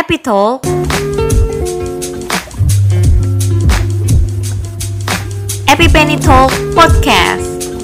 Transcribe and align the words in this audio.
Epitalk 0.00 0.64
Epipenny 5.68 6.16
Talk 6.16 6.48
Podcast. 6.72 7.76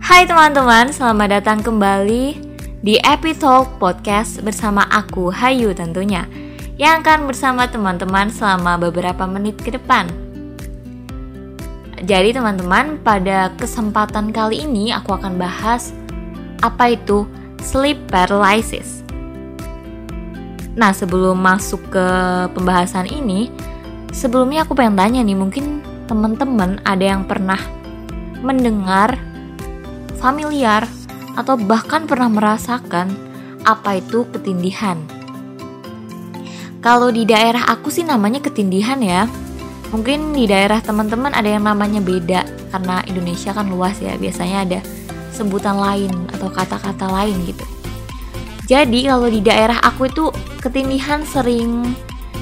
Hai 0.00 0.24
teman-teman, 0.24 0.88
selamat 0.88 1.28
datang 1.36 1.60
kembali 1.60 2.40
di 2.80 2.96
Epitalk 3.04 3.76
Podcast 3.76 4.40
bersama 4.40 4.88
aku, 4.88 5.28
Hayu 5.28 5.76
tentunya 5.76 6.24
Yang 6.80 7.04
akan 7.04 7.28
bersama 7.28 7.68
teman-teman 7.68 8.32
selama 8.32 8.80
beberapa 8.80 9.28
menit 9.28 9.60
ke 9.60 9.76
depan. 9.76 10.08
Jadi 12.00 12.32
teman-teman, 12.32 12.96
pada 13.04 13.52
kesempatan 13.52 14.32
kali 14.32 14.64
ini 14.64 14.96
aku 14.96 15.12
akan 15.12 15.36
bahas 15.36 15.92
apa 16.64 16.96
itu 16.96 17.28
sleep 17.62 17.96
paralysis. 18.10 19.00
Nah, 20.74 20.90
sebelum 20.90 21.38
masuk 21.38 21.80
ke 21.92 22.06
pembahasan 22.52 23.06
ini, 23.06 23.48
sebelumnya 24.10 24.66
aku 24.66 24.74
pengen 24.74 24.98
tanya 24.98 25.20
nih, 25.22 25.36
mungkin 25.36 25.84
teman-teman 26.10 26.82
ada 26.82 27.04
yang 27.16 27.24
pernah 27.24 27.60
mendengar, 28.42 29.16
familiar, 30.18 30.84
atau 31.36 31.56
bahkan 31.56 32.04
pernah 32.04 32.28
merasakan 32.28 33.08
apa 33.64 34.02
itu 34.02 34.28
ketindihan. 34.34 35.00
Kalau 36.82 37.14
di 37.14 37.22
daerah 37.22 37.62
aku 37.70 37.94
sih 37.94 38.02
namanya 38.02 38.42
ketindihan 38.42 38.98
ya. 38.98 39.30
Mungkin 39.94 40.32
di 40.32 40.48
daerah 40.48 40.80
teman-teman 40.80 41.30
ada 41.36 41.46
yang 41.46 41.62
namanya 41.68 42.00
beda 42.00 42.42
karena 42.74 43.04
Indonesia 43.06 43.54
kan 43.54 43.70
luas 43.70 44.02
ya. 44.02 44.18
Biasanya 44.18 44.58
ada 44.66 44.80
sebutan 45.42 45.76
lain 45.76 46.12
atau 46.30 46.48
kata-kata 46.48 47.10
lain 47.10 47.36
gitu. 47.44 47.66
Jadi 48.70 49.10
kalau 49.10 49.28
di 49.28 49.42
daerah 49.42 49.82
aku 49.82 50.08
itu 50.08 50.30
ketindihan 50.62 51.26
sering 51.26 51.92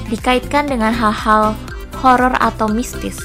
dikaitkan 0.07 0.69
dengan 0.69 0.93
hal-hal 0.93 1.57
horor 1.99 2.37
atau 2.37 2.69
mistis. 2.69 3.17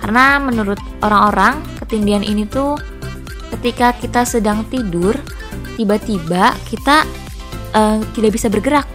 Karena 0.00 0.40
menurut 0.40 0.78
orang-orang 1.02 1.60
ketindihan 1.82 2.24
ini 2.24 2.46
tuh 2.46 2.78
ketika 3.58 3.92
kita 3.98 4.22
sedang 4.24 4.64
tidur 4.70 5.12
tiba-tiba 5.74 6.54
kita 6.70 7.04
uh, 7.74 7.98
tidak 8.14 8.38
bisa 8.38 8.46
bergerak 8.46 8.86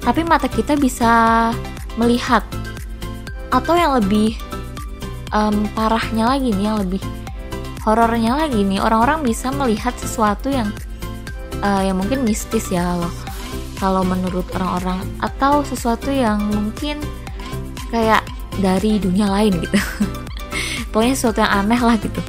tapi 0.00 0.24
mata 0.24 0.48
kita 0.48 0.74
bisa 0.80 1.52
melihat 2.00 2.40
atau 3.52 3.74
yang 3.76 3.92
lebih 3.98 4.38
um, 5.34 5.68
parahnya 5.76 6.32
lagi 6.32 6.54
nih 6.54 6.64
yang 6.70 6.78
lebih 6.80 7.02
horornya 7.84 8.36
lagi 8.36 8.60
nih 8.60 8.80
orang-orang 8.80 9.24
bisa 9.24 9.48
melihat 9.48 9.96
sesuatu 9.96 10.52
yang 10.52 10.68
uh, 11.64 11.80
yang 11.80 11.96
mungkin 11.96 12.24
mistis 12.24 12.68
ya 12.68 12.84
kalau 12.84 13.10
kalau 13.80 14.02
menurut 14.04 14.44
orang-orang. 14.52 15.00
Atau 15.24 15.64
sesuatu 15.64 16.12
yang 16.12 16.44
mungkin 16.52 17.00
kayak 17.88 18.22
dari 18.60 19.00
dunia 19.00 19.26
lain 19.26 19.56
gitu. 19.56 19.78
Pokoknya 20.92 21.16
sesuatu 21.16 21.40
yang 21.40 21.52
aneh 21.64 21.80
lah 21.80 21.96
gitu. 21.96 22.20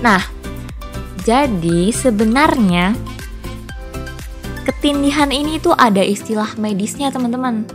Nah 0.00 0.22
jadi 1.26 1.90
sebenarnya 1.90 2.94
ketindihan 4.62 5.30
ini 5.34 5.58
tuh 5.58 5.74
ada 5.74 6.00
istilah 6.00 6.54
medisnya 6.54 7.10
teman-teman. 7.10 7.66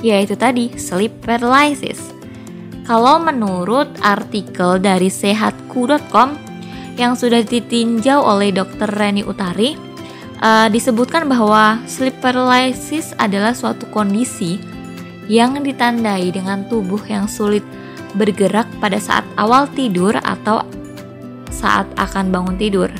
Yaitu 0.00 0.32
tadi 0.32 0.72
sleep 0.80 1.20
paralysis 1.20 2.09
kalau 2.90 3.22
menurut 3.22 3.86
artikel 4.02 4.82
dari 4.82 5.06
sehatku.com 5.06 6.34
yang 6.98 7.14
sudah 7.14 7.46
ditinjau 7.46 8.18
oleh 8.18 8.50
Dr. 8.50 8.90
Reni 8.90 9.22
Utari, 9.22 9.78
uh, 10.42 10.66
disebutkan 10.66 11.30
bahwa 11.30 11.78
sleep 11.86 12.18
paralysis 12.18 13.14
adalah 13.14 13.54
suatu 13.54 13.86
kondisi 13.94 14.58
yang 15.30 15.62
ditandai 15.62 16.34
dengan 16.34 16.66
tubuh 16.66 16.98
yang 17.06 17.30
sulit 17.30 17.62
bergerak 18.18 18.66
pada 18.82 18.98
saat 18.98 19.22
awal 19.38 19.70
tidur 19.70 20.18
atau 20.26 20.66
saat 21.54 21.86
akan 21.94 22.34
bangun 22.34 22.58
tidur. 22.58 22.90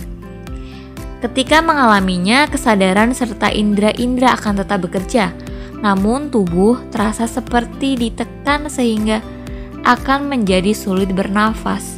Ketika 1.18 1.58
mengalaminya, 1.58 2.46
kesadaran 2.46 3.10
serta 3.10 3.50
indera-indera 3.50 4.38
akan 4.38 4.62
tetap 4.62 4.86
bekerja, 4.86 5.34
namun 5.82 6.30
tubuh 6.30 6.78
terasa 6.94 7.26
seperti 7.26 7.98
ditekan 7.98 8.70
sehingga 8.70 9.39
akan 9.84 10.28
menjadi 10.28 10.76
sulit 10.76 11.10
bernafas. 11.12 11.96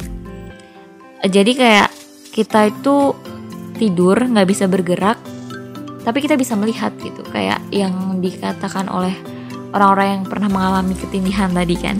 Jadi 1.23 1.55
kayak 1.55 1.89
kita 2.35 2.71
itu 2.71 3.15
tidur 3.79 4.17
nggak 4.19 4.47
bisa 4.49 4.65
bergerak, 4.67 5.15
tapi 6.03 6.19
kita 6.19 6.35
bisa 6.35 6.53
melihat 6.59 6.91
gitu, 6.99 7.23
kayak 7.31 7.63
yang 7.71 8.19
dikatakan 8.19 8.91
oleh 8.91 9.15
orang-orang 9.73 10.19
yang 10.19 10.23
pernah 10.27 10.49
mengalami 10.51 10.93
ketindihan 10.99 11.49
tadi 11.51 11.75
kan. 11.79 11.97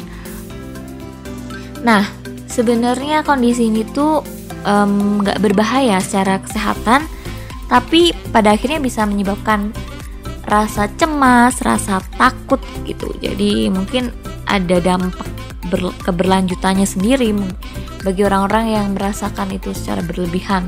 Nah, 1.83 2.03
sebenarnya 2.47 3.23
kondisi 3.23 3.67
ini 3.67 3.83
tuh 3.87 4.23
nggak 4.63 5.39
um, 5.39 5.43
berbahaya 5.43 5.99
secara 5.99 6.39
kesehatan, 6.39 7.07
tapi 7.67 8.15
pada 8.31 8.55
akhirnya 8.55 8.79
bisa 8.79 9.03
menyebabkan 9.03 9.75
rasa 10.47 10.91
cemas, 10.99 11.59
rasa 11.63 11.99
takut 12.19 12.59
gitu. 12.87 13.11
Jadi 13.19 13.71
mungkin 13.71 14.11
ada 14.47 14.79
dampak 14.79 15.27
ber, 15.67 15.93
keberlanjutannya 16.03 16.87
sendiri 16.87 17.31
bagi 18.03 18.21
orang-orang 18.27 18.65
yang 18.75 18.87
merasakan 18.95 19.53
itu 19.55 19.71
secara 19.71 20.03
berlebihan. 20.03 20.67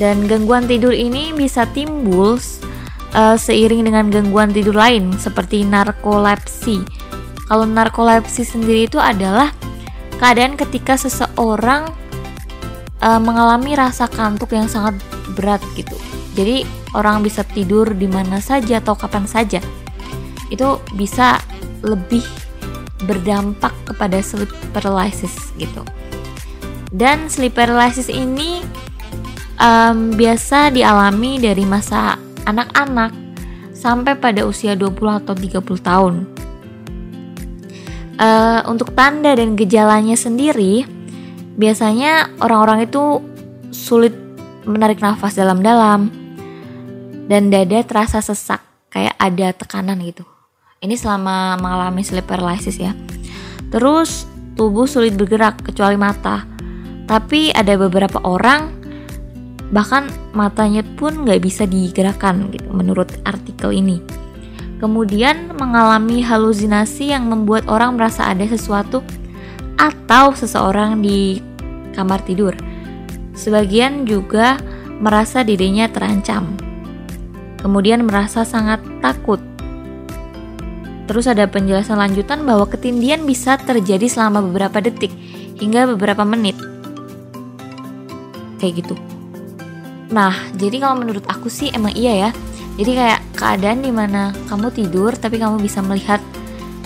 Dan 0.00 0.24
gangguan 0.24 0.64
tidur 0.64 0.96
ini 0.96 1.36
bisa 1.36 1.68
timbul 1.76 2.40
uh, 3.12 3.36
seiring 3.36 3.84
dengan 3.84 4.08
gangguan 4.08 4.48
tidur 4.52 4.76
lain 4.76 5.12
seperti 5.20 5.66
narkolepsi. 5.66 6.80
Kalau 7.50 7.66
narkolepsi 7.66 8.46
sendiri 8.46 8.86
itu 8.88 8.96
adalah 8.96 9.52
keadaan 10.16 10.56
ketika 10.56 10.96
seseorang 10.96 11.90
uh, 13.02 13.20
mengalami 13.20 13.76
rasa 13.76 14.06
kantuk 14.08 14.56
yang 14.56 14.70
sangat 14.70 14.96
berat 15.34 15.60
gitu. 15.74 15.96
Jadi 16.38 16.64
orang 16.94 17.20
bisa 17.20 17.42
tidur 17.42 17.90
di 17.92 18.06
mana 18.06 18.38
saja 18.38 18.78
atau 18.78 18.94
kapan 18.94 19.26
saja. 19.26 19.58
Itu 20.48 20.80
bisa 20.94 21.42
lebih 21.82 22.22
berdampak 23.04 23.72
kepada 23.88 24.20
sleep 24.20 24.50
paralysis 24.74 25.52
gitu. 25.56 25.84
Dan 26.90 27.30
sleep 27.30 27.54
paralysis 27.54 28.10
ini 28.10 28.60
um, 29.60 30.16
biasa 30.16 30.74
dialami 30.74 31.38
dari 31.38 31.62
masa 31.62 32.18
anak-anak 32.48 33.14
sampai 33.76 34.18
pada 34.18 34.44
usia 34.44 34.74
20 34.74 35.20
atau 35.24 35.34
30 35.36 35.60
tahun. 35.80 36.14
Uh, 38.20 38.60
untuk 38.68 38.92
tanda 38.92 39.32
dan 39.32 39.56
gejalanya 39.56 40.12
sendiri, 40.12 40.84
biasanya 41.56 42.28
orang-orang 42.44 42.84
itu 42.84 43.24
sulit 43.72 44.12
menarik 44.68 45.00
nafas 45.00 45.32
dalam-dalam 45.32 46.12
dan 47.32 47.48
dada 47.48 47.80
terasa 47.80 48.20
sesak, 48.20 48.60
kayak 48.92 49.16
ada 49.16 49.56
tekanan 49.56 50.04
gitu. 50.04 50.29
Ini 50.80 50.96
selama 50.96 51.60
mengalami 51.60 52.00
sleep 52.00 52.24
paralysis 52.24 52.80
ya. 52.80 52.96
Terus 53.68 54.24
tubuh 54.56 54.88
sulit 54.88 55.12
bergerak 55.12 55.60
kecuali 55.60 56.00
mata. 56.00 56.48
Tapi 57.04 57.52
ada 57.52 57.76
beberapa 57.76 58.16
orang 58.24 58.80
bahkan 59.76 60.08
matanya 60.32 60.80
pun 60.96 61.28
nggak 61.28 61.44
bisa 61.44 61.68
digerakkan 61.68 62.48
gitu 62.48 62.72
menurut 62.72 63.12
artikel 63.28 63.76
ini. 63.76 64.00
Kemudian 64.80 65.52
mengalami 65.52 66.24
halusinasi 66.24 67.12
yang 67.12 67.28
membuat 67.28 67.68
orang 67.68 68.00
merasa 68.00 68.32
ada 68.32 68.48
sesuatu 68.48 69.04
atau 69.76 70.32
seseorang 70.32 71.04
di 71.04 71.44
kamar 71.92 72.24
tidur. 72.24 72.56
Sebagian 73.36 74.08
juga 74.08 74.56
merasa 74.96 75.44
dirinya 75.44 75.92
terancam. 75.92 76.56
Kemudian 77.60 78.00
merasa 78.08 78.48
sangat 78.48 78.80
takut 79.04 79.49
Terus 81.10 81.26
ada 81.26 81.42
penjelasan 81.50 81.98
lanjutan 81.98 82.46
bahwa 82.46 82.70
ketindian 82.70 83.26
bisa 83.26 83.58
terjadi 83.58 84.06
selama 84.06 84.46
beberapa 84.46 84.78
detik 84.78 85.10
hingga 85.58 85.90
beberapa 85.90 86.22
menit. 86.22 86.54
Kayak 88.62 88.86
gitu. 88.86 88.94
Nah, 90.14 90.30
jadi 90.54 90.78
kalau 90.78 91.02
menurut 91.02 91.26
aku 91.26 91.50
sih 91.50 91.66
emang 91.74 91.98
iya 91.98 92.14
ya. 92.14 92.30
Jadi 92.78 92.94
kayak 92.94 93.20
keadaan 93.34 93.82
di 93.82 93.90
mana 93.90 94.30
kamu 94.46 94.70
tidur 94.70 95.10
tapi 95.18 95.42
kamu 95.42 95.58
bisa 95.58 95.82
melihat 95.82 96.22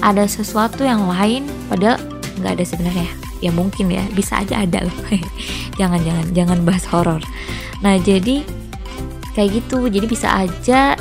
ada 0.00 0.24
sesuatu 0.24 0.88
yang 0.88 1.04
lain 1.04 1.44
padahal 1.68 2.00
nggak 2.40 2.52
ada 2.56 2.64
sebenarnya. 2.64 3.10
Ya 3.44 3.52
mungkin 3.52 3.92
ya, 3.92 4.08
bisa 4.16 4.40
aja 4.40 4.64
ada 4.64 4.88
loh. 4.88 4.96
jangan 5.78 6.00
jangan 6.00 6.26
jangan 6.32 6.58
bahas 6.64 6.88
horor. 6.88 7.20
Nah, 7.84 8.00
jadi 8.00 8.40
kayak 9.36 9.52
gitu. 9.52 9.84
Jadi 9.84 10.06
bisa 10.08 10.32
aja 10.32 10.96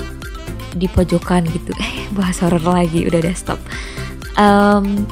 di 0.75 0.89
pojokan 0.91 1.45
gitu. 1.47 1.71
bahas 2.17 2.41
horror 2.41 2.63
lagi 2.63 3.05
udah 3.05 3.19
deh 3.21 3.35
stop 3.37 3.59
um, 4.37 5.05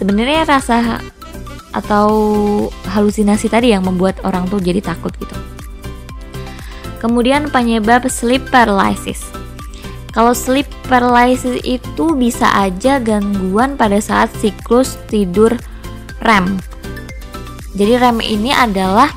sebenarnya 0.00 0.46
rasa 0.46 1.02
atau 1.70 2.10
halusinasi 2.90 3.46
tadi 3.46 3.70
yang 3.70 3.86
membuat 3.86 4.18
orang 4.26 4.46
tuh 4.50 4.58
jadi 4.58 4.82
takut 4.82 5.14
gitu 5.22 5.38
Kemudian 7.00 7.48
penyebab 7.48 8.04
sleep 8.12 8.52
paralysis. 8.52 9.24
Kalau 10.12 10.36
sleep 10.36 10.68
paralysis 10.84 11.56
itu 11.64 12.12
bisa 12.12 12.44
aja 12.52 13.00
gangguan 13.00 13.80
pada 13.80 13.96
saat 14.04 14.28
siklus 14.36 15.00
tidur 15.08 15.56
REM. 16.20 16.60
Jadi 17.72 17.92
REM 17.96 18.18
ini 18.20 18.52
adalah 18.52 19.08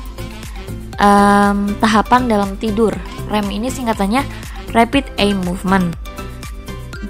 um, 0.96 1.76
tahapan 1.76 2.24
dalam 2.24 2.56
tidur. 2.56 2.96
REM 3.28 3.52
ini 3.52 3.68
singkatannya 3.68 4.24
Rapid 4.72 5.18
Eye 5.20 5.36
Movement. 5.36 5.92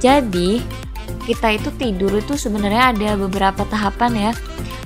Jadi 0.03 0.65
kita 1.25 1.57
itu 1.57 1.71
tidur 1.79 2.13
itu 2.13 2.37
sebenarnya 2.37 2.93
ada 2.93 3.11
beberapa 3.17 3.63
tahapan 3.69 4.31
ya. 4.31 4.33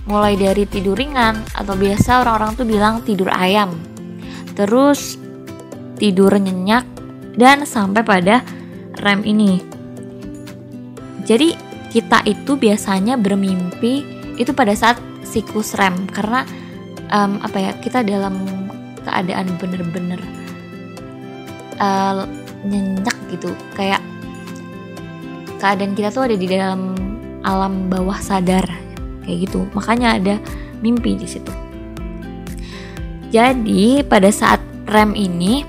Mulai 0.09 0.41
dari 0.41 0.65
tidur 0.65 0.97
ringan 0.97 1.44
atau 1.53 1.75
biasa 1.76 2.25
orang-orang 2.25 2.53
tuh 2.56 2.67
bilang 2.67 2.94
tidur 3.05 3.29
ayam. 3.32 3.76
Terus 4.53 5.20
tidur 5.99 6.32
nyenyak 6.38 6.87
dan 7.38 7.62
sampai 7.65 8.03
pada 8.03 8.43
REM 8.99 9.23
ini. 9.26 9.62
Jadi 11.29 11.55
kita 11.93 12.25
itu 12.25 12.56
biasanya 12.56 13.20
bermimpi 13.20 14.05
itu 14.38 14.50
pada 14.55 14.73
saat 14.73 14.97
siklus 15.26 15.76
REM 15.76 16.09
karena 16.09 16.47
um, 17.12 17.41
apa 17.44 17.59
ya 17.59 17.73
kita 17.81 18.00
dalam 18.06 18.38
keadaan 19.05 19.50
bener-bener 19.61 20.20
uh, 21.81 22.25
nyenyak 22.66 23.16
gitu. 23.31 23.52
Kayak 23.76 24.02
keadaan 25.58 25.94
kita 25.94 26.10
tuh 26.10 26.31
ada 26.31 26.37
di 26.38 26.46
dalam 26.46 26.94
alam 27.46 27.87
bawah 27.90 28.19
sadar. 28.19 28.64
Kayak 29.22 29.50
gitu. 29.50 29.66
Makanya 29.76 30.19
ada 30.19 30.34
mimpi 30.81 31.14
di 31.19 31.28
situ. 31.28 31.52
Jadi 33.28 34.00
pada 34.08 34.32
saat 34.32 34.62
REM 34.88 35.12
ini 35.12 35.62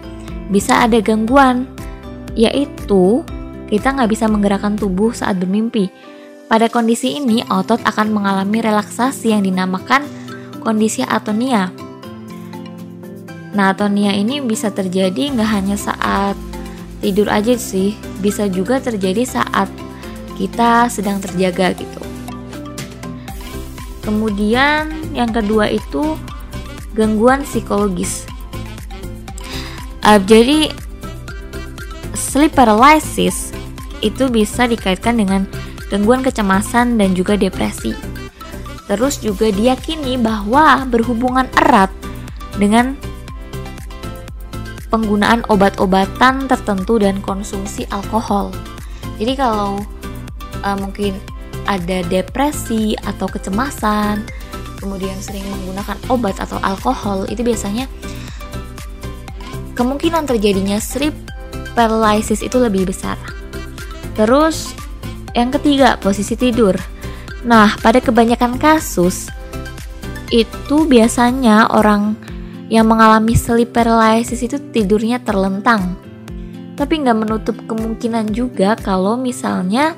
bisa 0.50 0.88
ada 0.88 0.97
gangguan. 1.03 1.68
Yaitu 2.38 3.25
kita 3.69 3.94
nggak 3.94 4.09
bisa 4.09 4.25
menggerakkan 4.25 4.74
tubuh 4.80 5.13
saat 5.13 5.38
bermimpi. 5.38 5.91
Pada 6.50 6.65
kondisi 6.65 7.21
ini, 7.21 7.45
otot 7.45 7.77
akan 7.86 8.09
mengalami 8.09 8.57
relaksasi 8.65 9.38
yang 9.38 9.45
dinamakan 9.45 10.01
kondisi 10.65 11.06
atonia. 11.06 11.69
Nah, 13.53 13.69
atonia 13.69 14.18
ini 14.18 14.41
bisa 14.41 14.74
terjadi 14.74 15.30
nggak 15.30 15.45
hanya 15.45 15.77
saat 15.77 16.33
tidur 17.00 17.31
aja 17.31 17.56
sih, 17.56 17.96
bisa 18.19 18.48
juga 18.51 18.80
terjadi 18.84 19.24
saat 19.24 19.72
kita 20.40 20.88
sedang 20.88 21.19
terjaga 21.19 21.75
gitu. 21.75 22.01
Kemudian 24.04 24.90
yang 25.12 25.30
kedua 25.30 25.68
itu 25.68 26.16
gangguan 26.96 27.44
psikologis. 27.44 28.24
Uh, 30.04 30.18
jadi 30.24 30.72
sleep 32.16 32.56
paralysis 32.56 33.51
itu 34.00 34.31
bisa 34.31 34.66
dikaitkan 34.66 35.19
dengan 35.19 35.44
gangguan 35.92 36.24
kecemasan 36.24 36.96
dan 36.96 37.12
juga 37.13 37.36
depresi. 37.36 37.92
Terus 38.90 39.22
juga 39.22 39.54
diyakini 39.54 40.18
bahwa 40.18 40.88
berhubungan 40.90 41.46
erat 41.54 41.94
dengan 42.57 42.98
penggunaan 44.89 45.45
obat-obatan 45.47 46.50
tertentu 46.50 46.97
dan 46.97 47.21
konsumsi 47.21 47.86
alkohol. 47.94 48.50
Jadi 49.21 49.33
kalau 49.38 49.81
uh, 50.65 50.77
mungkin 50.77 51.15
ada 51.69 52.01
depresi 52.09 52.97
atau 53.06 53.30
kecemasan, 53.30 54.25
kemudian 54.81 55.15
sering 55.21 55.45
menggunakan 55.45 55.97
obat 56.09 56.41
atau 56.41 56.57
alkohol, 56.65 57.30
itu 57.30 57.45
biasanya 57.45 57.86
kemungkinan 59.77 60.25
terjadinya 60.25 60.81
sleep 60.81 61.13
paralysis 61.77 62.41
itu 62.41 62.57
lebih 62.57 62.89
besar. 62.89 63.15
Terus 64.18 64.74
yang 65.38 65.53
ketiga, 65.53 65.95
posisi 66.01 66.33
tidur. 66.33 66.75
Nah, 67.45 67.71
pada 67.80 68.01
kebanyakan 68.03 68.59
kasus 68.59 69.30
itu 70.33 70.86
biasanya 70.86 71.69
orang 71.71 72.18
yang 72.69 72.86
mengalami 72.86 73.33
sleep 73.33 73.74
paralysis 73.74 74.45
itu 74.45 74.62
tidurnya 74.69 75.19
terlentang. 75.25 75.98
Tapi 76.77 77.01
nggak 77.04 77.18
menutup 77.18 77.57
kemungkinan 77.66 78.31
juga 78.31 78.77
kalau 78.80 79.19
misalnya 79.19 79.98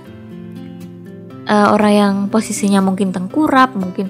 uh, 1.45 1.75
orang 1.75 1.94
yang 1.94 2.15
posisinya 2.31 2.79
mungkin 2.81 3.12
tengkurap, 3.12 3.75
mungkin 3.75 4.09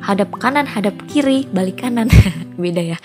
hadap 0.00 0.32
kanan, 0.40 0.64
hadap 0.64 0.96
kiri, 1.06 1.44
balik 1.52 1.84
kanan, 1.84 2.08
beda 2.62 2.96
ya. 2.96 2.98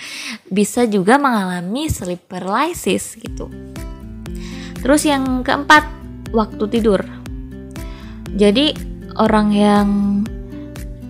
Bisa 0.47 0.87
juga 0.87 1.19
mengalami 1.19 1.91
sleep 1.91 2.25
paralysis 2.31 3.19
gitu. 3.19 3.51
Terus 4.79 5.01
yang 5.03 5.43
keempat, 5.43 5.85
waktu 6.31 6.63
tidur. 6.71 7.03
Jadi 8.35 8.75
orang 9.15 9.47
yang 9.51 9.87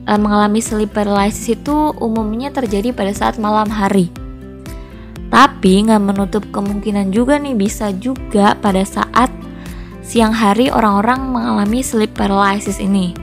uh, 0.06 0.20
mengalami 0.20 0.62
sleep 0.62 0.94
paralysis 0.94 1.58
itu 1.58 1.94
umumnya 1.98 2.54
terjadi 2.54 2.94
pada 2.94 3.12
saat 3.12 3.36
malam 3.42 3.70
hari. 3.70 4.10
Tapi 5.30 5.90
nggak 5.90 6.04
menutup 6.06 6.44
kemungkinan 6.54 7.12
juga 7.12 7.42
nih 7.42 7.58
bisa 7.58 7.92
juga 7.98 8.56
pada 8.56 8.86
saat 8.86 9.28
siang 10.06 10.32
hari 10.32 10.70
orang-orang 10.70 11.34
mengalami 11.34 11.82
sleep 11.82 12.14
paralysis 12.14 12.78
ini. 12.78 13.18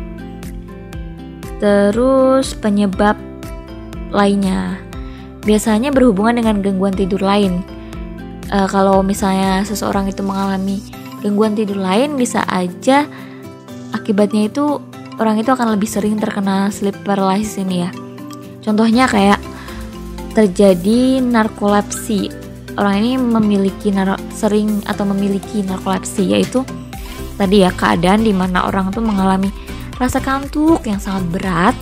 Terus 1.62 2.58
penyebab 2.58 3.14
lainnya 4.10 4.82
biasanya 5.42 5.90
berhubungan 5.90 6.38
dengan 6.38 6.62
gangguan 6.62 6.94
tidur 6.94 7.22
lain 7.22 7.66
uh, 8.52 8.68
kalau 8.70 9.00
misalnya 9.02 9.64
seseorang 9.66 10.06
itu 10.06 10.22
mengalami 10.22 10.78
gangguan 11.24 11.56
tidur 11.56 11.80
lain 11.80 12.14
bisa 12.14 12.46
aja 12.46 13.08
akibatnya 13.90 14.46
itu 14.46 14.78
orang 15.22 15.38
itu 15.38 15.54
akan 15.54 15.78
lebih 15.78 15.86
sering 15.86 16.18
terkena 16.18 16.68
sleep 16.74 16.98
paralysis 17.06 17.62
ini 17.62 17.86
ya. 17.86 17.90
Contohnya 18.58 19.06
kayak 19.06 19.38
terjadi 20.34 21.22
narkolepsi. 21.22 22.42
Orang 22.74 23.04
ini 23.04 23.20
memiliki 23.20 23.92
nar 23.92 24.16
sering 24.32 24.82
atau 24.88 25.04
memiliki 25.06 25.62
narkolepsi 25.62 26.34
yaitu 26.34 26.64
tadi 27.36 27.62
ya 27.62 27.70
keadaan 27.70 28.24
di 28.24 28.32
mana 28.32 28.64
orang 28.64 28.88
tuh 28.90 29.04
mengalami 29.04 29.52
rasa 30.00 30.24
kantuk 30.24 30.80
yang 30.88 30.96
sangat 30.96 31.24
berat 31.28 31.76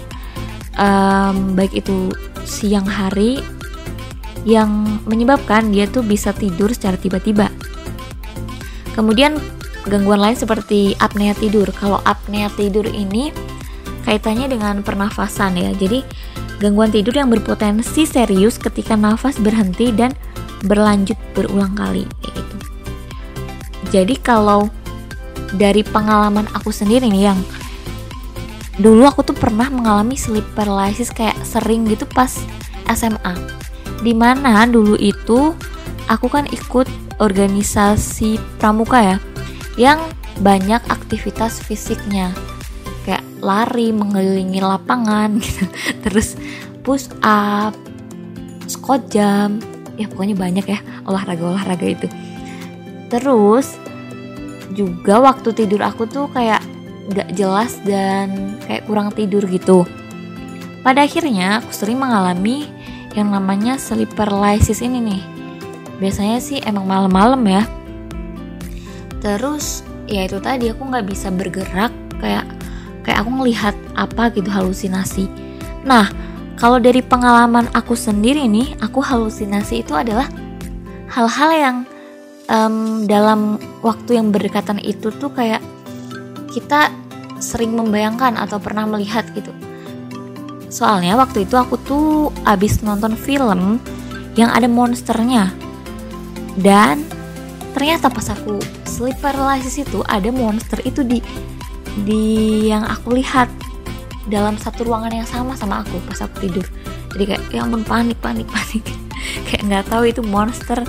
um, 0.74 1.54
baik 1.54 1.78
itu 1.78 2.10
siang 2.42 2.86
hari 2.86 3.38
yang 4.42 4.98
menyebabkan 5.06 5.68
dia 5.70 5.86
tuh 5.86 6.02
bisa 6.02 6.34
tidur 6.34 6.72
secara 6.72 6.96
tiba-tiba. 6.98 7.52
Kemudian 8.96 9.38
gangguan 9.88 10.20
lain 10.20 10.36
seperti 10.36 10.98
apnea 11.00 11.32
tidur. 11.32 11.68
Kalau 11.72 12.00
apnea 12.04 12.52
tidur 12.52 12.84
ini 12.84 13.32
kaitannya 14.04 14.50
dengan 14.50 14.82
pernafasan 14.84 15.56
ya. 15.56 15.70
Jadi 15.72 16.04
gangguan 16.60 16.92
tidur 16.92 17.16
yang 17.16 17.32
berpotensi 17.32 18.04
serius 18.04 18.60
ketika 18.60 18.98
nafas 18.98 19.40
berhenti 19.40 19.92
dan 19.94 20.12
berlanjut 20.64 21.16
berulang 21.32 21.72
kali 21.72 22.04
gitu. 22.24 22.56
Jadi 23.90 24.14
kalau 24.20 24.68
dari 25.56 25.82
pengalaman 25.82 26.46
aku 26.52 26.70
sendiri 26.70 27.08
nih 27.10 27.32
yang 27.32 27.40
dulu 28.78 29.08
aku 29.08 29.26
tuh 29.26 29.36
pernah 29.36 29.66
mengalami 29.66 30.14
sleep 30.14 30.44
paralysis 30.54 31.10
kayak 31.10 31.36
sering 31.42 31.88
gitu 31.90 32.06
pas 32.06 32.30
SMA 32.86 33.34
di 34.00 34.16
mana 34.16 34.64
dulu 34.64 34.96
itu 34.96 35.52
aku 36.08 36.26
kan 36.32 36.48
ikut 36.48 36.88
organisasi 37.20 38.40
pramuka 38.56 38.98
ya 39.04 39.16
yang 39.78 40.00
banyak 40.40 40.80
aktivitas 40.88 41.60
fisiknya 41.62 42.32
kayak 43.04 43.24
lari 43.44 43.92
mengelilingi 43.92 44.60
lapangan 44.62 45.38
gitu 45.38 45.64
terus 46.06 46.34
push 46.86 47.10
up 47.22 47.76
squat 48.66 49.04
jam 49.10 49.60
ya 50.00 50.08
pokoknya 50.08 50.36
banyak 50.38 50.66
ya 50.66 50.80
olahraga-olahraga 51.04 51.86
itu 51.86 52.08
terus 53.10 53.76
juga 54.72 55.18
waktu 55.18 55.50
tidur 55.50 55.82
aku 55.82 56.06
tuh 56.06 56.30
kayak 56.30 56.62
gak 57.10 57.34
jelas 57.34 57.74
dan 57.82 58.54
kayak 58.64 58.86
kurang 58.86 59.10
tidur 59.10 59.42
gitu 59.50 59.82
pada 60.80 61.04
akhirnya 61.04 61.60
aku 61.60 61.74
sering 61.74 62.00
mengalami 62.00 62.64
yang 63.12 63.34
namanya 63.34 63.76
sleep 63.76 64.14
paralysis 64.14 64.80
ini 64.80 64.98
nih. 65.02 65.22
Biasanya 66.00 66.38
sih 66.40 66.58
emang 66.62 66.88
malam-malam 66.88 67.42
ya. 67.44 67.62
Terus 69.20 69.84
ya 70.08 70.26
itu 70.26 70.40
tadi 70.40 70.72
aku 70.72 70.82
nggak 70.88 71.06
bisa 71.06 71.28
bergerak 71.30 71.92
kayak 72.18 72.44
kayak 73.04 73.18
aku 73.20 73.30
ngelihat 73.30 73.76
apa 73.96 74.32
gitu 74.32 74.48
halusinasi. 74.48 75.28
Nah 75.84 76.08
kalau 76.60 76.76
dari 76.76 77.00
pengalaman 77.00 77.72
aku 77.72 77.96
sendiri 77.96 78.44
nih, 78.44 78.76
aku 78.84 79.00
halusinasi 79.00 79.80
itu 79.80 79.96
adalah 79.96 80.28
hal-hal 81.08 81.50
yang 81.56 81.76
um, 82.52 83.08
dalam 83.08 83.56
waktu 83.80 84.20
yang 84.20 84.28
berdekatan 84.28 84.76
itu 84.84 85.08
tuh 85.08 85.32
kayak 85.32 85.64
kita 86.52 86.92
sering 87.40 87.72
membayangkan 87.72 88.36
atau 88.36 88.60
pernah 88.60 88.84
melihat 88.84 89.24
gitu 89.32 89.48
Soalnya 90.70 91.18
waktu 91.18 91.50
itu 91.50 91.58
aku 91.58 91.74
tuh 91.82 92.30
abis 92.46 92.86
nonton 92.86 93.18
film 93.18 93.82
yang 94.38 94.54
ada 94.54 94.70
monsternya. 94.70 95.50
dan 96.58 97.06
ternyata 97.72 98.10
pas 98.10 98.26
aku 98.26 98.58
sleep 99.00 99.16
paralysis 99.24 99.80
itu 99.80 100.04
ada 100.12 100.28
monster 100.28 100.76
itu 100.84 101.00
di 101.00 101.24
di 102.04 102.68
yang 102.68 102.84
aku 102.84 103.16
lihat 103.16 103.48
dalam 104.28 104.60
satu 104.60 104.84
ruangan 104.84 105.24
yang 105.24 105.24
sama 105.24 105.56
sama 105.56 105.80
aku 105.80 105.96
pas 106.04 106.20
aku 106.20 106.44
tidur. 106.44 106.66
Jadi 107.16 107.24
kayak 107.32 107.42
ya 107.48 107.64
ampun 107.64 107.80
panik 107.80 108.20
panik 108.20 108.44
panik. 108.52 108.84
Kayak 109.48 109.62
nggak 109.68 109.84
tahu 109.88 110.04
itu 110.04 110.20
monster 110.20 110.84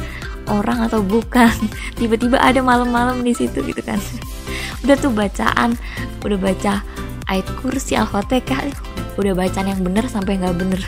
orang 0.52 0.84
atau 0.84 1.00
bukan. 1.00 1.56
Tiba-tiba 2.00 2.36
ada 2.36 2.60
malam-malam 2.60 3.24
di 3.24 3.32
situ 3.32 3.64
gitu 3.64 3.80
kan. 3.80 3.98
Udah 4.84 5.00
tuh 5.00 5.14
bacaan 5.16 5.80
udah 6.22 6.38
baca 6.38 6.86
ayat 7.30 7.48
kursi 7.62 7.98
al-fatihah 7.98 8.70
udah 9.18 9.34
bacaan 9.34 9.74
yang 9.74 9.82
bener 9.82 10.06
sampai 10.12 10.36
nggak 10.38 10.58
bener. 10.60 10.82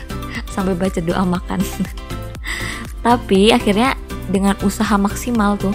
Sampai 0.52 0.76
baca 0.76 1.00
doa 1.00 1.24
makan. 1.24 1.64
Tapi 3.06 3.50
akhirnya 3.50 3.98
dengan 4.30 4.54
usaha 4.62 4.94
maksimal 4.94 5.58
tuh 5.58 5.74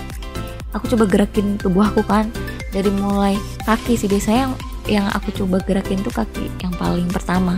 aku 0.73 0.95
coba 0.95 1.05
gerakin 1.09 1.57
tubuh 1.57 1.85
aku 1.85 2.05
kan. 2.05 2.29
Dari 2.69 2.89
mulai 2.93 3.33
kaki 3.65 3.97
sih 3.97 4.05
biasanya 4.05 4.45
yang 4.45 4.53
yang 4.89 5.05
aku 5.13 5.33
coba 5.33 5.61
gerakin 5.65 6.01
tuh 6.05 6.13
kaki 6.13 6.49
yang 6.61 6.73
paling 6.77 7.09
pertama. 7.09 7.57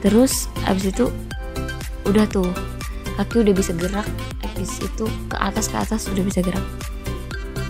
Terus 0.00 0.48
abis 0.64 0.92
itu 0.92 1.12
udah 2.08 2.24
tuh 2.24 2.48
kaki 3.20 3.44
udah 3.44 3.52
bisa 3.52 3.76
gerak 3.76 4.08
habis 4.40 4.80
itu 4.80 5.04
ke 5.28 5.36
atas 5.36 5.68
ke 5.68 5.76
atas 5.76 6.08
udah 6.08 6.24
bisa 6.24 6.40
gerak. 6.40 6.64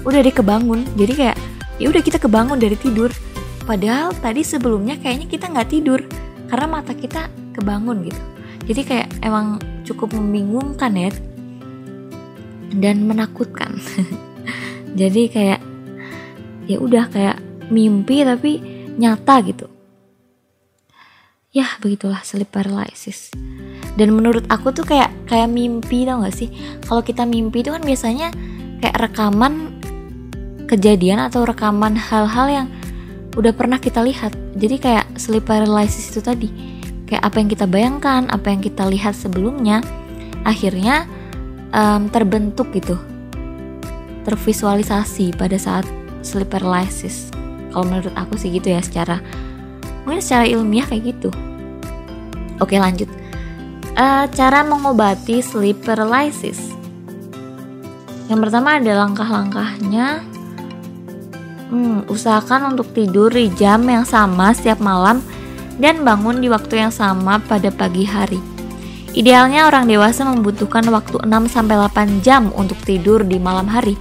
Udah 0.07 0.23
deh 0.23 0.35
kebangun 0.35 0.87
jadi 0.95 1.13
kayak 1.15 1.37
ya 1.83 1.87
udah 1.91 2.03
kita 2.03 2.19
kebangun 2.23 2.59
dari 2.59 2.79
tidur. 2.79 3.11
Padahal 3.67 4.15
tadi 4.19 4.43
sebelumnya 4.43 4.99
kayaknya 4.99 5.27
kita 5.31 5.47
nggak 5.51 5.69
tidur 5.71 6.01
karena 6.51 6.67
mata 6.67 6.95
kita 6.95 7.31
kebangun 7.55 8.07
gitu. 8.07 8.23
Jadi 8.71 8.83
kayak 8.87 9.09
emang 9.27 9.59
cukup 9.83 10.15
membingungkan 10.15 10.95
ya 10.95 11.11
dan 12.71 13.03
menakutkan 13.03 13.83
jadi 14.95 15.23
kayak 15.31 15.61
ya 16.67 16.77
udah 16.79 17.11
kayak 17.11 17.39
mimpi 17.71 18.27
tapi 18.27 18.63
nyata 18.99 19.37
gitu. 19.47 19.67
Ya 21.51 21.67
begitulah 21.83 22.23
sleep 22.23 22.51
paralysis. 22.55 23.35
Dan 23.99 24.15
menurut 24.15 24.47
aku 24.47 24.71
tuh 24.71 24.87
kayak 24.87 25.11
kayak 25.27 25.51
mimpi 25.51 26.07
tau 26.07 26.23
gak 26.23 26.35
sih? 26.35 26.51
Kalau 26.87 27.03
kita 27.03 27.27
mimpi 27.27 27.67
itu 27.67 27.75
kan 27.75 27.83
biasanya 27.83 28.31
kayak 28.79 29.11
rekaman 29.11 29.75
kejadian 30.71 31.27
atau 31.27 31.43
rekaman 31.43 31.99
hal-hal 31.99 32.47
yang 32.47 32.67
udah 33.35 33.51
pernah 33.51 33.83
kita 33.83 33.99
lihat. 34.07 34.31
Jadi 34.55 34.79
kayak 34.79 35.19
sleep 35.19 35.51
paralysis 35.51 36.15
itu 36.15 36.23
tadi. 36.23 36.49
Kayak 37.11 37.27
apa 37.27 37.37
yang 37.43 37.49
kita 37.51 37.67
bayangkan 37.67 38.23
apa 38.31 38.47
yang 38.55 38.63
kita 38.63 38.87
lihat 38.87 39.19
sebelumnya 39.19 39.83
akhirnya 40.47 41.11
um, 41.75 42.07
terbentuk 42.15 42.71
gitu 42.71 42.95
tervisualisasi 44.25 45.37
pada 45.37 45.57
saat 45.57 45.87
sleep 46.21 46.53
paralysis 46.53 47.33
kalau 47.71 47.87
menurut 47.87 48.13
aku 48.19 48.37
sih 48.37 48.51
gitu 48.53 48.75
ya 48.75 48.83
secara 48.83 49.23
mungkin 50.05 50.21
secara 50.21 50.45
ilmiah 50.49 50.85
kayak 50.85 51.15
gitu. 51.17 51.31
Oke 52.61 52.77
lanjut. 52.77 53.09
Uh, 53.97 54.27
cara 54.33 54.65
mengobati 54.65 55.41
sleep 55.41 55.83
paralysis 55.87 56.71
yang 58.31 58.39
pertama 58.47 58.79
ada 58.79 58.95
langkah-langkahnya. 58.95 60.23
Hmm, 61.71 62.03
usahakan 62.07 62.75
untuk 62.75 62.95
tidur 62.95 63.31
di 63.31 63.51
jam 63.55 63.83
yang 63.87 64.07
sama 64.07 64.51
setiap 64.55 64.83
malam 64.83 65.23
dan 65.79 66.03
bangun 66.03 66.43
di 66.43 66.51
waktu 66.51 66.83
yang 66.83 66.95
sama 66.95 67.39
pada 67.47 67.71
pagi 67.71 68.03
hari 68.03 68.50
Idealnya 69.11 69.67
orang 69.67 69.91
dewasa 69.91 70.23
membutuhkan 70.23 70.87
waktu 70.87 71.19
6-8 71.27 72.23
jam 72.23 72.55
untuk 72.55 72.79
tidur 72.87 73.27
di 73.27 73.43
malam 73.43 73.67
hari. 73.67 73.99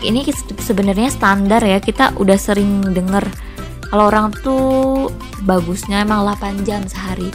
Ini 0.00 0.24
sebenarnya 0.56 1.12
standar 1.12 1.60
ya, 1.60 1.76
kita 1.76 2.16
udah 2.16 2.40
sering 2.40 2.80
denger 2.96 3.20
kalau 3.92 4.08
orang 4.08 4.32
tuh 4.40 5.12
bagusnya 5.44 6.00
emang 6.00 6.24
8 6.24 6.64
jam 6.64 6.88
sehari. 6.88 7.28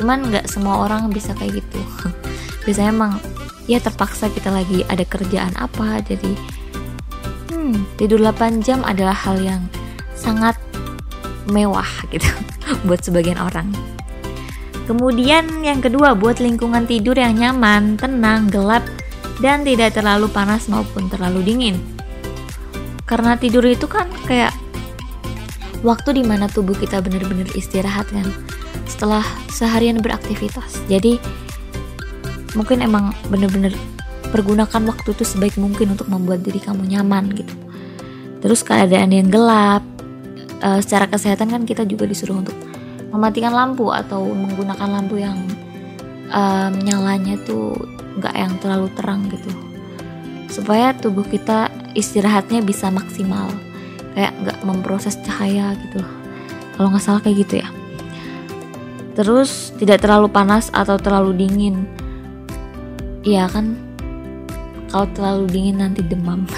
Cuman 0.00 0.32
nggak 0.32 0.48
semua 0.48 0.80
orang 0.80 1.12
bisa 1.12 1.36
kayak 1.36 1.60
gitu. 1.60 1.80
Biasanya 2.64 2.90
emang 2.96 3.12
ya 3.68 3.76
terpaksa 3.76 4.32
kita 4.32 4.48
lagi 4.48 4.80
ada 4.88 5.04
kerjaan 5.04 5.52
apa, 5.60 6.00
jadi 6.00 6.32
hmm, 7.52 8.00
tidur 8.00 8.22
8 8.24 8.64
jam 8.64 8.80
adalah 8.80 9.12
hal 9.14 9.36
yang 9.44 9.60
sangat 10.16 10.56
mewah 11.52 11.86
gitu 12.08 12.32
buat 12.88 13.04
sebagian 13.04 13.36
orang. 13.36 13.95
Kemudian 14.86 15.66
yang 15.66 15.82
kedua 15.82 16.14
buat 16.14 16.38
lingkungan 16.38 16.86
tidur 16.86 17.18
yang 17.18 17.34
nyaman, 17.34 17.98
tenang, 17.98 18.46
gelap, 18.46 18.86
dan 19.42 19.66
tidak 19.66 19.98
terlalu 19.98 20.30
panas 20.30 20.70
maupun 20.70 21.10
terlalu 21.10 21.42
dingin. 21.42 21.76
Karena 23.02 23.34
tidur 23.34 23.66
itu 23.66 23.90
kan 23.90 24.06
kayak 24.30 24.54
waktu 25.82 26.18
di 26.18 26.22
mana 26.22 26.46
tubuh 26.46 26.74
kita 26.74 27.02
benar-benar 27.02 27.50
istirahat 27.58 28.06
kan 28.10 28.26
setelah 28.86 29.26
seharian 29.50 29.98
beraktivitas. 29.98 30.82
Jadi 30.86 31.18
mungkin 32.54 32.80
emang 32.80 33.12
benar-benar 33.28 33.74
pergunakan 34.30 34.82
waktu 34.90 35.14
itu 35.14 35.22
sebaik 35.22 35.58
mungkin 35.58 35.94
untuk 35.94 36.10
membuat 36.10 36.42
diri 36.42 36.58
kamu 36.62 36.86
nyaman 36.94 37.30
gitu. 37.34 37.54
Terus 38.42 38.62
keadaan 38.62 39.10
yang 39.10 39.28
gelap, 39.30 39.82
uh, 40.62 40.78
secara 40.82 41.10
kesehatan 41.10 41.50
kan 41.50 41.62
kita 41.66 41.82
juga 41.86 42.06
disuruh 42.06 42.42
untuk 42.42 42.54
mematikan 43.16 43.56
lampu 43.56 43.88
atau 43.88 44.28
menggunakan 44.28 45.00
lampu 45.00 45.16
yang 45.24 45.40
um, 46.28 46.72
nyalanya 46.84 47.40
tuh 47.48 47.72
nggak 48.20 48.34
yang 48.36 48.52
terlalu 48.60 48.92
terang 48.92 49.24
gitu. 49.32 49.48
Supaya 50.52 50.92
tubuh 50.92 51.24
kita 51.24 51.72
istirahatnya 51.96 52.60
bisa 52.60 52.92
maksimal. 52.92 53.48
Kayak 54.12 54.36
nggak 54.44 54.58
memproses 54.68 55.16
cahaya 55.24 55.72
gitu. 55.88 56.04
Kalau 56.76 56.92
nggak 56.92 57.04
salah 57.04 57.24
kayak 57.24 57.48
gitu 57.48 57.64
ya. 57.64 57.68
Terus 59.16 59.72
tidak 59.80 60.04
terlalu 60.04 60.28
panas 60.28 60.68
atau 60.76 61.00
terlalu 61.00 61.32
dingin. 61.40 61.88
Iya 63.24 63.48
kan? 63.48 63.80
Kalau 64.92 65.08
terlalu 65.16 65.48
dingin 65.48 65.80
nanti 65.80 66.04
demam. 66.04 66.44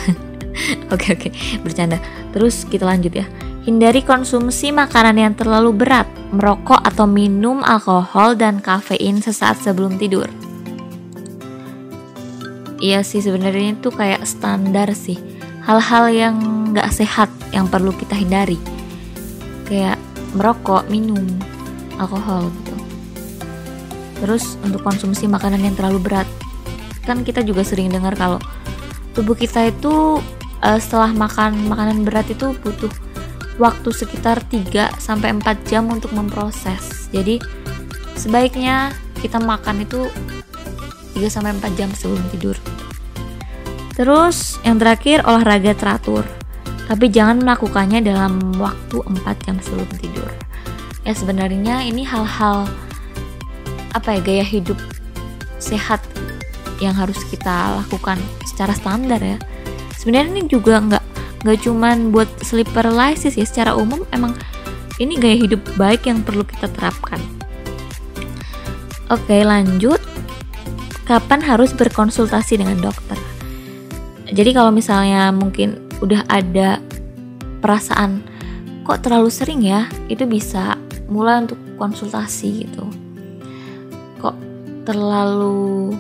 Oke 0.93 1.15
oke. 1.15 1.29
Bercanda. 1.63 2.03
Terus 2.35 2.67
kita 2.67 2.83
lanjut 2.85 3.15
ya 3.15 3.25
Hindari 3.69 4.01
konsumsi 4.01 4.73
makanan 4.73 5.21
yang 5.21 5.37
terlalu 5.37 5.77
berat, 5.77 6.09
merokok 6.33 6.81
atau 6.89 7.05
minum 7.05 7.61
alkohol 7.61 8.33
dan 8.33 8.65
kafein 8.65 9.21
sesaat 9.21 9.61
sebelum 9.61 10.01
tidur. 10.01 10.25
Iya 12.81 13.05
sih 13.05 13.21
sebenarnya 13.21 13.77
itu 13.77 13.93
kayak 13.93 14.25
standar 14.25 14.89
sih. 14.97 15.21
Hal-hal 15.69 16.09
yang 16.09 16.37
gak 16.73 16.97
sehat 16.97 17.29
yang 17.53 17.69
perlu 17.69 17.93
kita 17.93 18.17
hindari. 18.17 18.57
Kayak 19.69 20.01
merokok, 20.33 20.89
minum, 20.89 21.29
alkohol 22.01 22.49
gitu. 22.49 22.73
Terus 24.25 24.57
untuk 24.65 24.81
konsumsi 24.81 25.29
makanan 25.29 25.61
yang 25.61 25.77
terlalu 25.77 26.09
berat. 26.09 26.29
Kan 27.05 27.21
kita 27.21 27.45
juga 27.45 27.69
sering 27.69 27.93
dengar 27.93 28.17
kalau 28.17 28.41
tubuh 29.13 29.37
kita 29.37 29.69
itu 29.69 30.25
uh, 30.65 30.79
setelah 30.81 31.13
makan 31.13 31.69
makanan 31.69 32.09
berat 32.09 32.33
itu 32.33 32.57
butuh 32.65 32.89
waktu 33.59 33.91
sekitar 33.91 34.41
3 34.47 34.97
sampai 35.03 35.35
4 35.35 35.69
jam 35.69 35.91
untuk 35.91 36.15
memproses. 36.15 37.11
Jadi 37.11 37.43
sebaiknya 38.15 38.95
kita 39.19 39.43
makan 39.43 39.83
itu 39.83 40.07
3 41.19 41.27
sampai 41.27 41.59
4 41.59 41.79
jam 41.79 41.91
sebelum 41.91 42.23
tidur. 42.31 42.57
Terus 43.99 44.63
yang 44.63 44.79
terakhir 44.79 45.27
olahraga 45.27 45.75
teratur. 45.75 46.23
Tapi 46.89 47.13
jangan 47.13 47.45
melakukannya 47.45 48.01
dalam 48.01 48.55
waktu 48.57 49.03
4 49.03 49.45
jam 49.45 49.59
sebelum 49.61 49.91
tidur. 49.99 50.31
Ya 51.03 51.13
sebenarnya 51.13 51.83
ini 51.85 52.07
hal-hal 52.07 52.65
apa 53.93 54.17
ya 54.17 54.21
gaya 54.23 54.45
hidup 54.47 54.79
sehat 55.59 55.99
yang 56.79 56.95
harus 56.95 57.19
kita 57.27 57.83
lakukan 57.83 58.23
secara 58.47 58.71
standar 58.73 59.19
ya. 59.19 59.37
Sebenarnya 59.99 60.39
ini 60.39 60.43
juga 60.47 60.79
nggak 60.79 61.05
nggak 61.49 61.65
cuman 61.65 62.13
buat 62.13 62.29
sleep 62.45 62.69
paralysis 62.77 63.41
ya 63.41 63.49
secara 63.49 63.73
umum 63.73 64.05
emang 64.13 64.37
ini 65.01 65.17
gaya 65.17 65.41
hidup 65.41 65.65
baik 65.81 66.05
yang 66.05 66.21
perlu 66.21 66.45
kita 66.45 66.69
terapkan. 66.69 67.17
Oke 69.09 69.41
lanjut. 69.41 69.97
Kapan 71.09 71.41
harus 71.41 71.73
berkonsultasi 71.73 72.61
dengan 72.61 72.77
dokter? 72.85 73.17
Jadi 74.29 74.53
kalau 74.53 74.69
misalnya 74.69 75.33
mungkin 75.33 75.81
udah 76.05 76.29
ada 76.29 76.85
perasaan 77.65 78.21
kok 78.85 79.01
terlalu 79.01 79.33
sering 79.33 79.65
ya 79.65 79.89
itu 80.13 80.29
bisa 80.29 80.77
mulai 81.09 81.49
untuk 81.49 81.57
konsultasi 81.81 82.69
gitu. 82.69 82.85
Kok 84.21 84.37
terlalu 84.85 85.97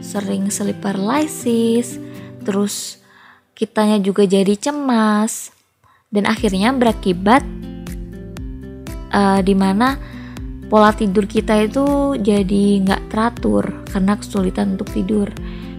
sering 0.00 0.48
sleep 0.48 0.80
paralysis 0.80 2.00
terus 2.48 3.01
kitanya 3.56 4.00
juga 4.02 4.24
jadi 4.24 4.54
cemas. 4.56 5.52
Dan 6.12 6.28
akhirnya 6.28 6.76
berakibat 6.76 7.40
uh, 9.12 9.40
di 9.40 9.56
mana 9.56 9.96
pola 10.68 10.92
tidur 10.92 11.28
kita 11.28 11.68
itu 11.68 12.16
jadi 12.20 12.64
nggak 12.84 13.12
teratur 13.12 13.64
karena 13.88 14.16
kesulitan 14.16 14.76
untuk 14.76 14.92
tidur. 14.92 15.28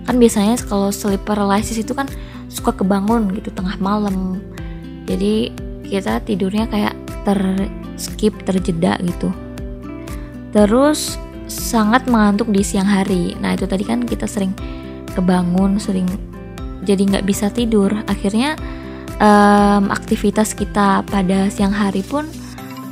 Kan 0.05 0.17
biasanya 0.17 0.57
kalau 0.65 0.89
sleep 0.89 1.21
paralysis 1.25 1.77
itu 1.77 1.93
kan 1.93 2.09
suka 2.49 2.73
kebangun 2.73 3.29
gitu 3.33 3.49
tengah 3.53 3.77
malam. 3.77 4.41
Jadi 5.05 5.53
kita 5.85 6.21
tidurnya 6.25 6.65
kayak 6.69 6.95
ter 7.25 7.39
skip 7.97 8.33
terjeda 8.45 8.97
gitu. 9.05 9.29
Terus 10.53 11.17
sangat 11.49 12.05
mengantuk 12.09 12.49
di 12.49 12.61
siang 12.61 12.87
hari. 12.87 13.37
Nah 13.37 13.53
itu 13.53 13.65
tadi 13.69 13.85
kan 13.85 14.05
kita 14.05 14.25
sering 14.25 14.53
kebangun 15.13 15.77
sering 15.77 16.09
jadi 16.83 16.99
nggak 16.99 17.25
bisa 17.25 17.49
tidur 17.49 17.91
akhirnya 18.05 18.59
um, 19.17 19.89
aktivitas 19.89 20.53
kita 20.53 21.07
pada 21.07 21.47
siang 21.49 21.73
hari 21.73 22.03
pun 22.05 22.27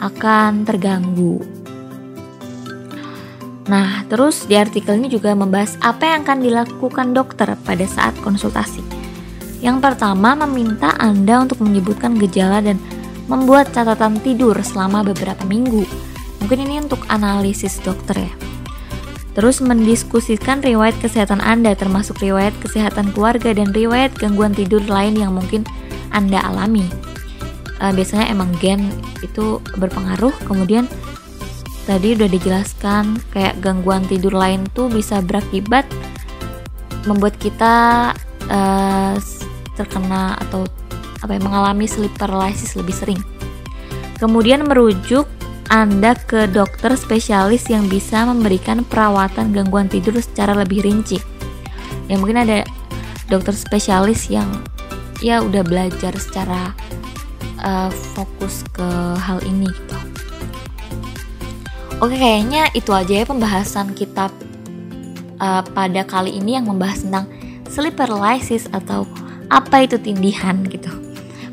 akan 0.01 0.65
terganggu 0.65 1.61
Nah, 3.71 4.03
terus 4.11 4.49
di 4.51 4.59
artikel 4.59 4.99
ini 4.99 5.07
juga 5.07 5.31
membahas 5.31 5.79
apa 5.79 6.03
yang 6.03 6.27
akan 6.27 6.43
dilakukan 6.43 7.15
dokter 7.15 7.55
pada 7.61 7.85
saat 7.87 8.11
konsultasi. 8.19 8.83
Yang 9.63 9.77
pertama, 9.79 10.33
meminta 10.33 10.91
Anda 10.99 11.45
untuk 11.45 11.63
menyebutkan 11.63 12.19
gejala 12.19 12.59
dan 12.59 12.81
membuat 13.31 13.71
catatan 13.71 14.19
tidur 14.19 14.59
selama 14.59 15.07
beberapa 15.07 15.47
minggu. 15.47 15.87
Mungkin 16.43 16.67
ini 16.67 16.83
untuk 16.83 17.05
analisis 17.07 17.79
dokter 17.79 18.27
ya. 18.27 18.50
Terus 19.31 19.63
mendiskusikan 19.63 20.59
riwayat 20.59 20.99
kesehatan 20.99 21.39
Anda 21.39 21.71
termasuk 21.71 22.19
riwayat 22.19 22.51
kesehatan 22.59 23.15
keluarga 23.15 23.55
dan 23.55 23.71
riwayat 23.71 24.11
gangguan 24.19 24.51
tidur 24.51 24.83
lain 24.83 25.15
yang 25.15 25.31
mungkin 25.31 25.63
Anda 26.11 26.43
alami. 26.43 26.83
E, 27.79 27.83
biasanya 27.95 28.27
emang 28.27 28.51
gen 28.59 28.91
itu 29.23 29.63
berpengaruh, 29.79 30.35
kemudian 30.43 30.83
tadi 31.87 32.13
udah 32.13 32.29
dijelaskan 32.29 33.23
kayak 33.31 33.57
gangguan 33.63 34.03
tidur 34.05 34.35
lain 34.35 34.67
tuh 34.75 34.91
bisa 34.91 35.23
berakibat 35.23 35.87
membuat 37.09 37.33
kita 37.41 37.73
uh, 38.45 39.15
terkena 39.73 40.37
atau 40.37 40.69
apa 41.21 41.37
yang 41.37 41.45
mengalami 41.49 41.89
sleep 41.89 42.13
paralysis 42.17 42.77
lebih 42.77 42.93
sering. 42.93 43.21
Kemudian 44.21 44.65
merujuk 44.69 45.25
Anda 45.71 46.19
ke 46.19 46.51
dokter 46.51 46.91
spesialis 46.99 47.71
yang 47.71 47.87
bisa 47.87 48.27
memberikan 48.27 48.83
perawatan 48.83 49.55
gangguan 49.55 49.87
tidur 49.87 50.19
secara 50.19 50.51
lebih 50.51 50.83
rinci. 50.83 51.15
Ya 52.11 52.19
mungkin 52.19 52.43
ada 52.43 52.67
dokter 53.31 53.55
spesialis 53.55 54.27
yang 54.27 54.51
ya 55.23 55.39
udah 55.39 55.63
belajar 55.63 56.11
secara 56.19 56.75
uh, 57.63 57.87
fokus 58.11 58.67
ke 58.75 58.89
hal 59.15 59.39
ini 59.47 59.71
gitu. 59.71 59.97
Oke, 62.03 62.19
kayaknya 62.19 62.67
itu 62.75 62.91
aja 62.91 63.13
ya 63.21 63.25
pembahasan 63.29 63.95
kita 63.95 64.27
uh, 65.39 65.63
pada 65.71 66.03
kali 66.03 66.35
ini 66.35 66.59
yang 66.59 66.67
membahas 66.67 67.05
tentang 67.05 67.31
sleep 67.71 67.95
paralysis 67.95 68.67
atau 68.75 69.07
apa 69.47 69.87
itu 69.87 69.95
tindihan 70.01 70.67
gitu. 70.67 70.91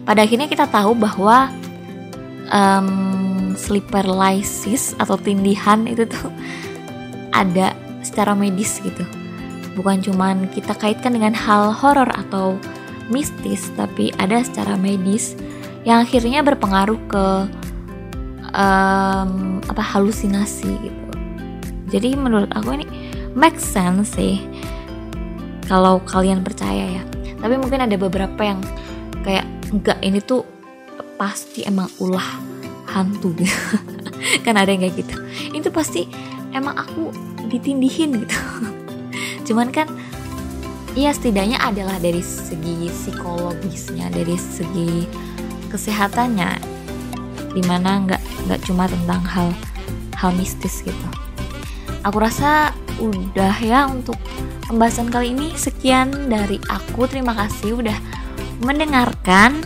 Pada 0.02 0.24
akhirnya 0.24 0.48
kita 0.48 0.64
tahu 0.66 0.96
bahwa 0.96 1.52
um, 2.48 3.27
sleep 3.58 3.90
paralysis 3.90 4.94
atau 5.02 5.18
tindihan 5.18 5.84
itu 5.90 6.06
tuh 6.06 6.30
ada 7.34 7.74
secara 8.06 8.32
medis 8.32 8.78
gitu. 8.80 9.02
Bukan 9.74 10.02
cuman 10.02 10.46
kita 10.54 10.74
kaitkan 10.74 11.14
dengan 11.14 11.34
hal 11.34 11.74
horor 11.74 12.08
atau 12.14 12.58
mistis, 13.10 13.70
tapi 13.74 14.14
ada 14.16 14.42
secara 14.42 14.78
medis 14.78 15.34
yang 15.82 16.02
akhirnya 16.02 16.42
berpengaruh 16.42 17.00
ke 17.10 17.24
um, 18.54 19.60
apa 19.66 19.82
halusinasi 19.82 20.70
gitu. 20.82 21.04
Jadi 21.88 22.14
menurut 22.18 22.50
aku 22.52 22.78
ini 22.78 22.86
make 23.32 23.56
sense 23.56 24.12
sih 24.16 24.42
kalau 25.68 26.00
kalian 26.04 26.42
percaya 26.42 27.00
ya. 27.00 27.02
Tapi 27.38 27.54
mungkin 27.54 27.86
ada 27.86 27.94
beberapa 27.94 28.42
yang 28.42 28.60
kayak 29.22 29.46
enggak 29.70 29.98
ini 30.02 30.18
tuh 30.18 30.42
pasti 31.18 31.66
emang 31.66 31.86
ulah 32.02 32.47
hantu 32.88 33.36
gitu. 33.36 33.60
Kan 34.44 34.56
ada 34.56 34.72
yang 34.72 34.82
kayak 34.82 34.96
gitu. 35.04 35.14
Itu 35.52 35.68
pasti 35.68 36.08
emang 36.56 36.76
aku 36.80 37.12
ditindihin 37.48 38.24
gitu. 38.24 38.38
Cuman 39.52 39.72
kan 39.72 39.88
ya 40.92 41.08
setidaknya 41.12 41.56
adalah 41.62 41.96
dari 41.96 42.20
segi 42.20 42.92
psikologisnya 42.92 44.12
dari 44.12 44.36
segi 44.36 45.08
kesehatannya 45.72 46.58
di 47.56 47.62
mana 47.64 48.04
nggak 48.04 48.22
nggak 48.44 48.60
cuma 48.68 48.84
tentang 48.84 49.24
hal 49.24 49.48
hal 50.20 50.30
mistis 50.36 50.84
gitu. 50.84 51.08
Aku 52.04 52.20
rasa 52.20 52.76
udah 53.00 53.56
ya 53.62 53.88
untuk 53.88 54.18
pembahasan 54.68 55.08
kali 55.08 55.32
ini. 55.32 55.54
Sekian 55.56 56.28
dari 56.28 56.60
aku. 56.68 57.08
Terima 57.08 57.32
kasih 57.32 57.80
udah 57.80 57.98
mendengarkan 58.60 59.64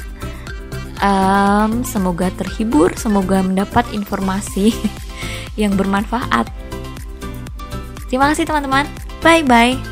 um, 1.03 1.83
semoga 1.83 2.31
terhibur 2.39 2.95
semoga 2.97 3.43
mendapat 3.43 3.85
informasi 3.93 4.73
yang 5.61 5.77
bermanfaat. 5.77 6.49
Terima 8.09 8.33
kasih 8.33 8.49
teman-teman. 8.49 8.89
Bye 9.21 9.45
bye 9.45 9.92